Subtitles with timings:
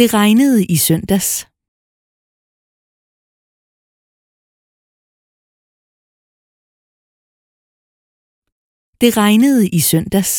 [0.00, 1.28] Det regnede i søndags.
[9.02, 10.32] Det regnede i søndags.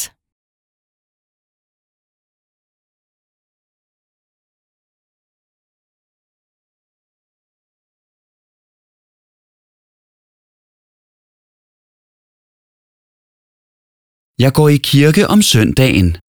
[14.44, 16.30] Jeg går i kirke om søndagen.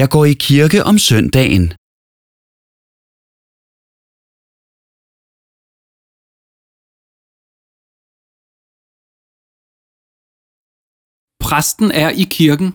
[0.00, 1.64] Jeg går i kirke om søndagen.
[11.44, 12.68] Præsten er i kirken.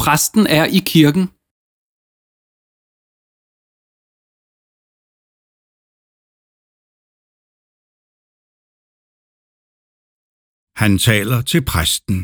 [0.00, 1.35] Præsten er i kirken.
[10.82, 12.18] Han taler til præsten.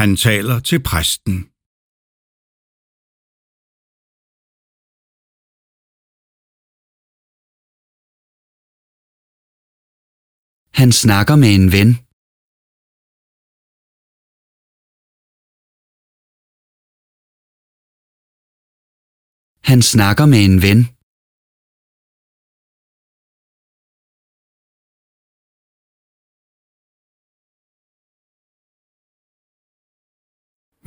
[0.00, 1.36] Han taler til præsten.
[10.80, 12.03] Han snakker med en ven.
[19.70, 20.80] Han snakker med en ven.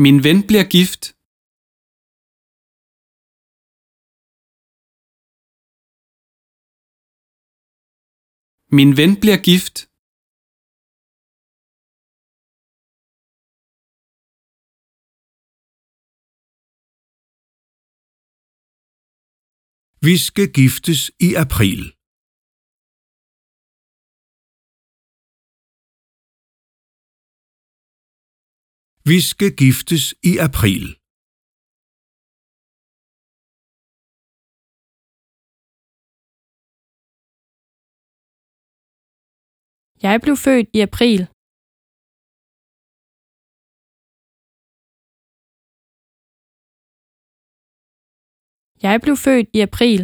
[0.04, 1.04] Min ven bliver gift.
[8.78, 9.78] Min ven bliver gift.
[20.08, 21.82] Vi skal giftes i april.
[29.10, 30.86] Vi skal giftes i april.
[40.06, 41.37] Jeg blev født i april.
[48.86, 50.00] Jeg blev født i april.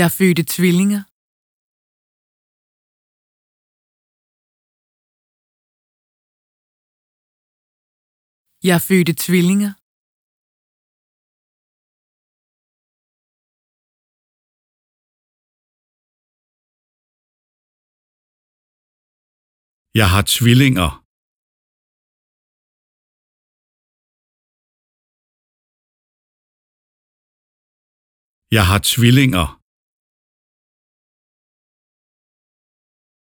[0.00, 1.02] Jeg fødte tvillinger.
[8.70, 9.81] Jeg fødte tvillinger.
[19.94, 20.90] Jeg har tvillinger.
[28.56, 29.61] Jeg har tvillinger.